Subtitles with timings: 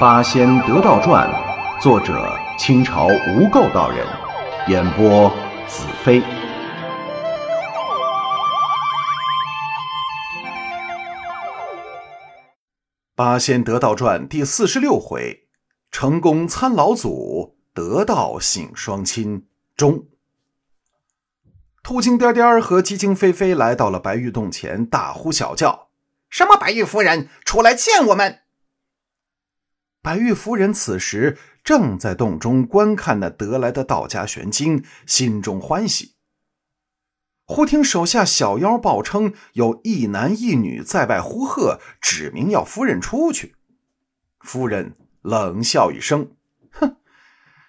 [0.00, 1.28] 八仙得道传》，
[1.82, 4.06] 作者清朝无垢道人，
[4.66, 5.28] 演播
[5.68, 6.22] 子飞。
[13.14, 15.46] 八仙得道传第四十六回：
[15.90, 19.46] 成功参老祖，得道醒双亲。
[19.76, 20.06] 中，
[21.82, 25.88] 秃精颠颠和鸡精飞飞来到了白玉洞前，大呼小叫
[26.30, 28.38] ：“什么白玉夫人，出来见我们！”
[30.02, 36.14] 白玉夫人此时正在洞中观看那得来的道家玄经，心中欢喜。
[37.44, 43.56] 忽听手下小妖报称有一男一女在外呼喝，指明要夫人出去。
[44.38, 46.32] 夫人冷笑一声
[46.72, 46.96] ：“哼，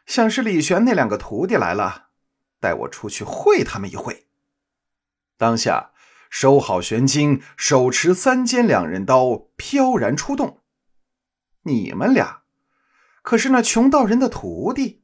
[0.05, 2.09] 像是李玄那两个徒弟来了，
[2.61, 4.27] 带我出去会他们一会。”
[5.36, 5.91] 当下
[6.30, 10.61] 收好玄经，手持三尖两刃刀，飘然出洞。
[11.64, 12.42] 你们俩
[13.22, 15.04] 可是那穷道人的徒弟？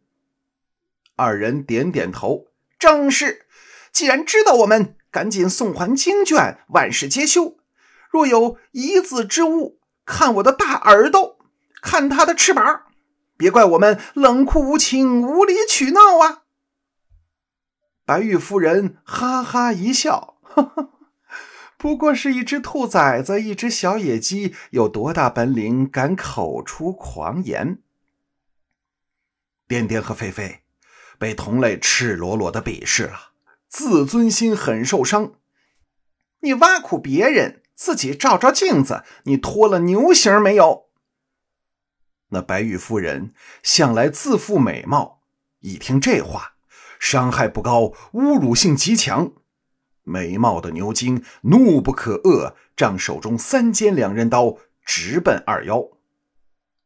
[1.16, 2.48] 二人点点头，
[2.80, 3.46] 正是。
[3.92, 7.58] 既然知道我们，赶紧送还经卷，万事皆休。
[8.10, 11.40] 若有一字之误，看我的大耳朵，
[11.82, 12.84] 看他的翅膀，
[13.36, 16.44] 别怪我们冷酷无情、无理取闹啊！
[18.06, 20.97] 白玉夫人哈哈一笑，呵呵。
[21.78, 27.78] 不过是一只兔崽子，一只小野鸡，有多大本领，敢口出狂言？
[29.68, 30.64] 颠颠和菲菲
[31.20, 33.34] 被同类赤裸裸的鄙视了，
[33.68, 35.34] 自尊心很受伤。
[36.40, 40.90] 你挖苦别人，自己照照镜子，你脱了牛形没有？
[42.30, 45.22] 那白玉夫人向来自负美貌，
[45.60, 46.54] 一听这话，
[47.00, 49.32] 伤害不高，侮辱性极强。
[50.08, 55.84] 美貌的牛精怒不可遏，仗手中三尖两刃刀直奔二妖。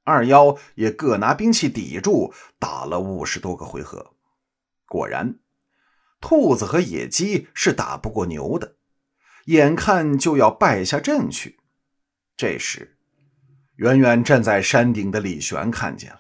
[0.03, 4.13] 二妖也各拿兵器抵住，打了五十多个回合。
[4.87, 5.35] 果然，
[6.19, 8.77] 兔子和野鸡是打不过牛的，
[9.45, 11.59] 眼看就要败下阵去。
[12.35, 12.97] 这时，
[13.75, 16.19] 远远站在山顶的李玄看见了，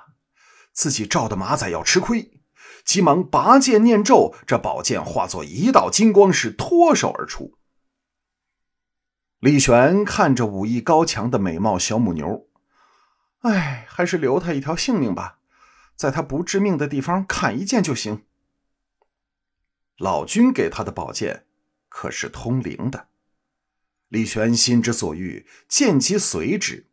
[0.71, 2.40] 自己照的马仔要吃亏。
[2.83, 7.57] 急忙拔剑念咒，这宝剑化作一道金光，是脱手而出。
[9.39, 12.47] 李玄看着武艺高强的美貌小母牛，
[13.39, 15.39] 哎，还是留他一条性命吧，
[15.95, 18.23] 在他不致命的地方砍一剑就行。
[19.97, 21.45] 老君给他的宝剑
[21.89, 23.07] 可是通灵的，
[24.09, 26.87] 李玄心之所欲，剑即随之。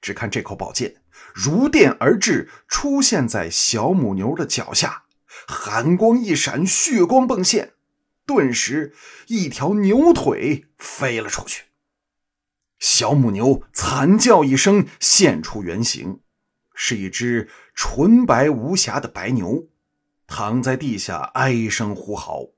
[0.00, 1.02] 只看这口宝剑
[1.34, 5.05] 如电而至，出现在小母牛的脚下。
[5.46, 7.74] 寒光一闪，血光迸现，
[8.26, 8.94] 顿时
[9.28, 11.64] 一条牛腿飞了出去。
[12.78, 16.20] 小母牛惨叫一声，现出原形，
[16.74, 19.68] 是一只纯白无瑕的白牛，
[20.26, 22.48] 躺在地下哀声呼嚎。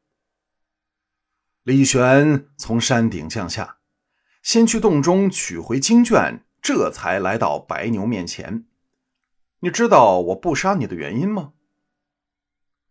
[1.62, 3.76] 李玄从山顶降下，
[4.43, 8.65] 先去洞中取回经卷，这才来到白牛面前。
[9.60, 11.53] 你知道我不杀你的原因吗？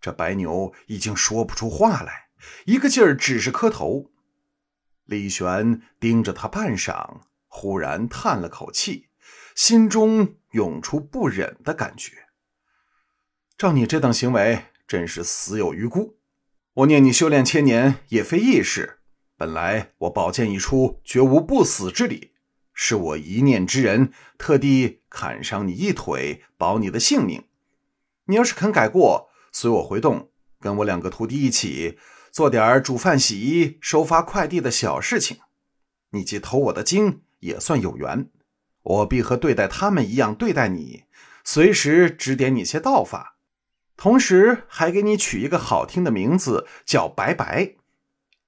[0.08, 2.30] 这白牛已经说不出话来，
[2.64, 4.10] 一个劲儿只是磕头。
[5.04, 9.10] 李玄盯着他半晌，忽然叹了口气，
[9.54, 12.14] 心中涌出不忍的感觉。
[13.58, 16.18] 照你这等行为，真是死有余辜。
[16.76, 19.00] 我念你修炼千年也非易事，
[19.36, 22.32] 本来我宝剑一出，绝无不死之理，
[22.74, 27.44] 是我一念之人，特地砍伤你一腿，保你的性命。
[28.28, 29.27] 你要是肯改过，
[29.60, 30.30] 随我回洞，
[30.60, 31.98] 跟我两个徒弟一起
[32.30, 35.38] 做点煮饭、洗衣、收发快递的小事情。
[36.12, 38.30] 你既偷我的经，也算有缘。
[38.84, 41.06] 我必和对待他们一样对待你，
[41.44, 43.38] 随时指点你些道法，
[43.96, 47.74] 同时还给你取一个好听的名字，叫白白。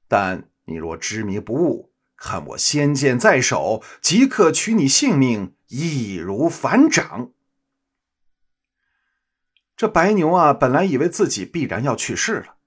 [0.08, 7.32] 但你若执迷不悟，看我仙剑在手，即刻取你性命，易如反掌。
[9.80, 12.58] 这白牛啊，本来以为自己必然要去世了，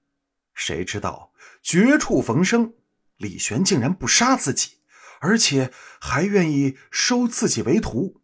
[0.55, 1.31] 谁知道
[1.61, 2.73] 绝处逢生，
[3.17, 4.79] 李玄竟然不杀自己，
[5.19, 5.71] 而且
[6.01, 8.19] 还愿意收自己为徒。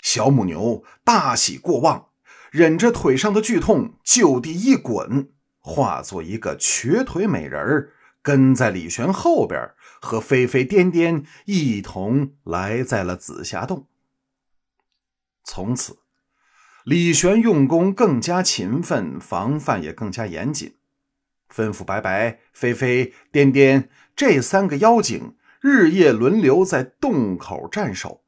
[0.00, 2.10] 小母牛大喜过望，
[2.52, 7.90] 忍着腿上的剧痛，就地一滚，化作一个瘸腿美人儿，
[8.22, 9.60] 跟在李玄后边，
[10.00, 13.88] 和飞飞颠颠一同来在了紫霞洞。
[15.42, 16.03] 从此。
[16.84, 20.74] 李玄用功更加勤奋，防范也更加严谨，
[21.50, 28.22] 吩咐白白、飞飞、颠颠这三个妖精日夜轮流在洞口站守。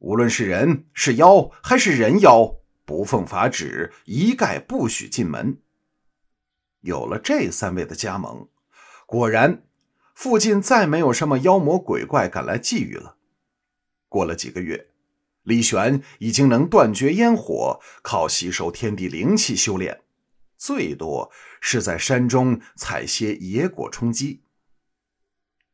[0.00, 5.58] 无论是人是妖还是人妖，不奉法旨，一概不许进门。
[6.82, 8.50] 有了这三位的加盟，
[9.06, 9.62] 果然，
[10.14, 13.16] 附近再没有什么妖魔鬼怪敢来觊觎了。
[14.10, 14.88] 过了几个月，
[15.46, 20.00] 李玄已经能断绝烟火，靠吸收天地灵气修炼，
[20.56, 24.42] 最多是在山中采些野果充饥。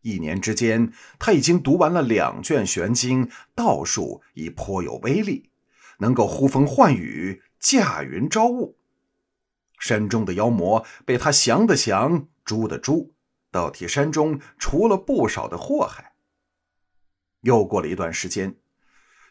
[0.03, 5.49] 一年之间，他已经读完了两卷玄经，道术已颇有威力，
[6.01, 8.77] 能够呼风唤雨、驾云招雾。
[9.79, 13.15] 山中的妖魔被他降的降，诛的诛，
[13.51, 16.13] 倒替山中除了不少的祸害。
[17.41, 18.57] 又过了一段时间，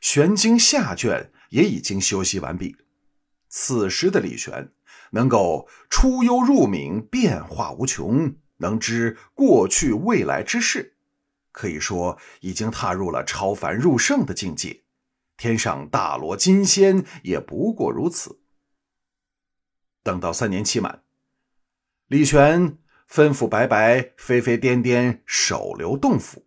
[0.02, 2.76] 玄经下卷也已经修习完毕。
[3.48, 4.74] 此时的李玄
[5.12, 8.36] 能够出幽入冥，变化无穷。
[8.58, 10.96] 能知过去未来之事，
[11.52, 14.84] 可以说已经踏入了超凡入圣的境界。
[15.36, 18.40] 天上大罗金仙也不过如此。
[20.04, 21.02] 等到三年期满，
[22.06, 22.78] 李玄
[23.10, 26.46] 吩咐白白、飞飞颠颠守留洞府，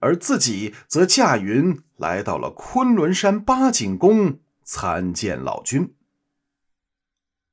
[0.00, 5.94] 而自己则驾云来到了昆仑山八景宫参见老君。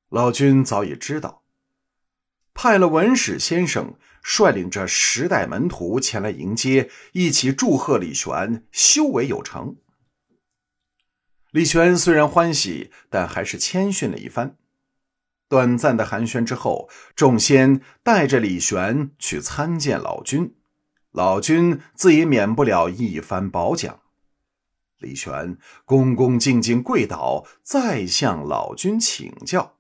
[0.10, 1.44] 老君早已知道。
[2.54, 9.76] 派了文史先生率领着十代门徒前来迎接，一起祝贺李玄修为有成。
[11.52, 14.58] 李玄虽然欢喜，但还是谦逊了一番。
[15.48, 20.57] 短暂的寒暄之后，众仙带着李玄去参见老君，
[21.18, 24.02] 老君自也免不了一番褒奖。
[25.00, 29.74] 李玄恭恭敬敬跪倒，再向老君请教。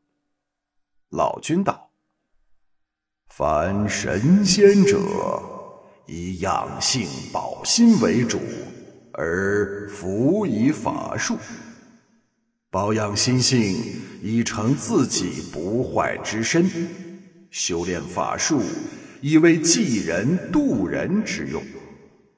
[1.09, 1.91] 老君道。
[3.29, 4.97] 凡神仙者，
[6.07, 8.39] 以养性保心为主，
[9.13, 11.37] 而辅以法术，
[12.71, 13.77] 保养心性，
[14.23, 16.63] 以成自己不坏之身；
[17.51, 18.59] 修炼法术，
[19.21, 21.61] 以为济人渡人之用。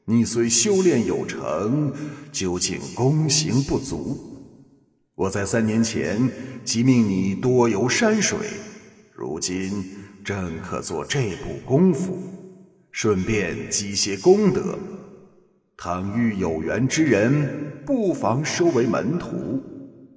[0.05, 1.93] 你虽修炼有成，
[2.31, 4.17] 究竟功行不足。
[5.15, 6.29] 我在三年前
[6.63, 8.37] 即命你多游山水，
[9.13, 9.83] 如今。
[10.21, 12.19] 正可做这步功夫，
[12.91, 14.77] 顺便积些功德。
[15.75, 19.63] 倘遇有缘之人，不妨收为门徒，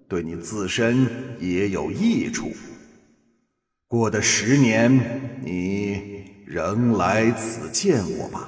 [0.08, 1.06] 对你自身
[1.41, 2.50] 也有益处。
[3.87, 6.12] 过的十年，你
[6.52, 8.46] 仍来此见我吧。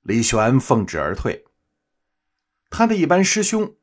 [0.00, 1.44] 李玄奉旨而退。
[2.70, 3.76] 他的一班师兄，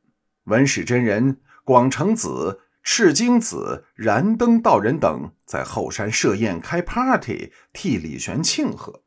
[0.45, 2.61] 文史真人、广成子。
[2.81, 9.03] 赤精子、燃灯道人等在后山设宴开 party，替李玄庆贺。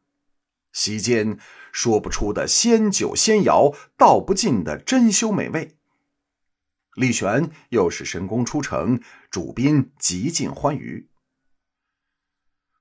[0.73, 1.39] 席间
[1.73, 5.77] 说不出的仙酒仙肴，道不尽的珍馐美味。
[6.95, 8.99] 李玄又是神功出城，
[9.29, 11.11] 主宾极尽欢愉。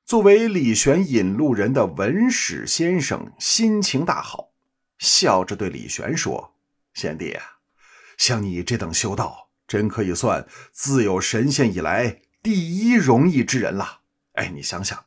[0.06, 4.52] 作为李玄引路人的文史先生心情大好，
[5.00, 6.54] 笑着对李玄说
[6.94, 7.44] ：“贤弟啊，
[8.16, 14.02] 像你这等修道。”真可以算自有神仙以来第一容易之人了。
[14.34, 15.06] 哎，你想想，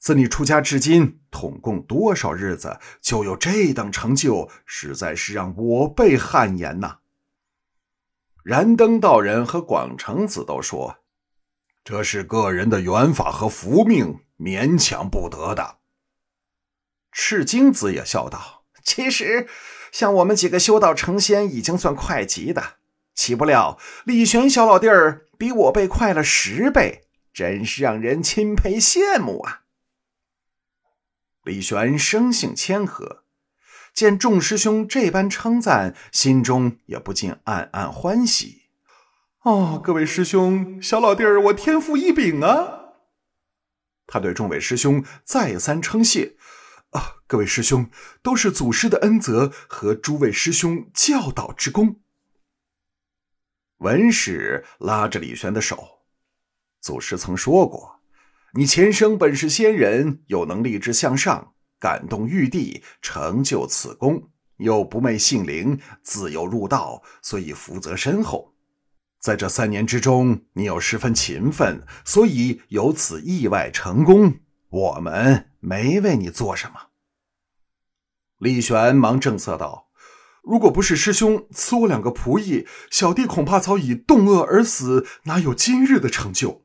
[0.00, 6.98] 自你出家至今，统共多少日子，就有这等成就，实在是让我辈汗颜呐。
[8.42, 10.98] 燃灯道人和广成子都说，
[11.86, 15.78] 这是个人的缘法和福命，勉强不得的。
[17.12, 19.46] 赤精子也笑道：“其实，
[19.92, 22.78] 像我们几个修道成仙，已经算快极的。”
[23.14, 29.62] 岂不料李玄小老弟儿比我辈快了十倍，真是让人钦佩羡慕啊！
[31.44, 33.22] 李玄生性谦和，
[33.94, 38.65] 见众师兄这般称赞，心中也不禁暗暗欢喜。
[39.46, 42.96] 哦，各位师兄，小老弟儿我天赋异禀啊！
[44.04, 46.34] 他对众位师兄再三称谢。
[46.90, 47.88] 啊，各位师兄
[48.24, 52.00] 都是祖师的恩泽和诸位师兄教导之功。
[53.76, 56.00] 文史拉着李玄的手，
[56.80, 58.00] 祖师曾说过
[58.54, 68.55] ：“你前生本是仙人，有能力之向上，感动玉帝，成就此功，又不昧性灵，自幼入道，所以福泽深厚。
[69.26, 74.34] 在这三年之中，你又十分勤奋，所以有此意外成功。
[74.68, 76.90] 我们没为你做什么。”
[78.38, 79.88] 李玄忙正色道。
[80.44, 86.62] 如果不是师兄赐我两个仆役，小弟恐怕早已冻饿而死，哪有今日的成就？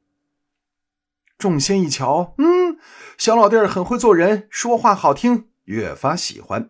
[1.40, 2.78] 众仙一瞧，嗯，
[3.18, 6.70] 小老弟儿很会做人，说话好听，越发喜欢。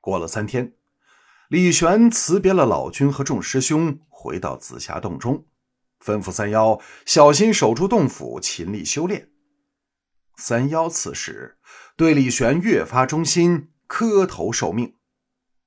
[0.00, 0.72] 过了三天，
[1.50, 5.46] 李玄辞别了老君和众师兄，回到紫霞洞中，
[6.04, 9.30] 吩咐三妖小心守住洞府，勤力修炼。
[10.36, 11.56] 三妖此时
[11.96, 14.96] 对李玄越发忠心，磕头受命。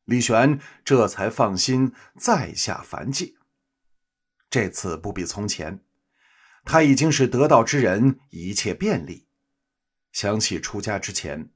[0.03, 3.35] 李玄这才放心再下凡界。
[4.49, 5.85] 这次不比从前，
[6.65, 9.29] 他已经是得道之人，一切便利。
[10.11, 11.53] 想起出家之前，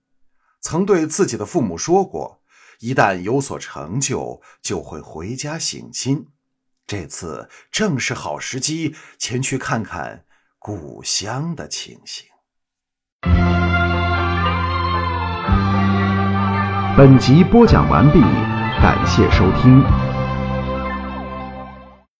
[0.61, 2.41] 曾对自己的父母说过，
[2.79, 6.29] 一旦有所成就，就会回家省亲。
[6.87, 10.25] 这次正是好时机，前去看看
[10.59, 12.27] 故乡的情形。
[16.95, 18.21] 本集播讲完毕，
[18.81, 20.04] 感谢收听。